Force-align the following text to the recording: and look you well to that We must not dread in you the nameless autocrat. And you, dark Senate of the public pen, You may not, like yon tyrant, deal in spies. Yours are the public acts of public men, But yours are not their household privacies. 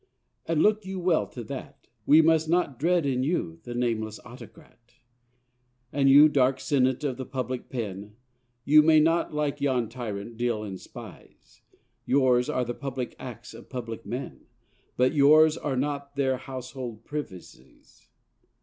and 0.47 0.63
look 0.63 0.83
you 0.83 0.97
well 0.99 1.27
to 1.27 1.43
that 1.43 1.87
We 2.07 2.23
must 2.23 2.49
not 2.49 2.79
dread 2.79 3.05
in 3.05 3.21
you 3.21 3.59
the 3.61 3.75
nameless 3.75 4.19
autocrat. 4.25 4.95
And 5.93 6.09
you, 6.09 6.27
dark 6.27 6.59
Senate 6.59 7.03
of 7.03 7.17
the 7.17 7.25
public 7.27 7.69
pen, 7.69 8.15
You 8.65 8.81
may 8.81 8.99
not, 8.99 9.31
like 9.31 9.61
yon 9.61 9.89
tyrant, 9.89 10.37
deal 10.37 10.63
in 10.63 10.79
spies. 10.79 11.61
Yours 12.03 12.49
are 12.49 12.65
the 12.65 12.73
public 12.73 13.15
acts 13.19 13.53
of 13.53 13.69
public 13.69 14.03
men, 14.03 14.47
But 14.97 15.13
yours 15.13 15.55
are 15.55 15.77
not 15.77 16.15
their 16.15 16.37
household 16.37 17.05
privacies. 17.05 18.07